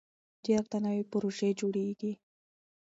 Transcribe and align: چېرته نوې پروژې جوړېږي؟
چېرته 0.45 0.77
نوې 0.85 1.03
پروژې 1.11 1.49
جوړېږي؟ 1.59 2.13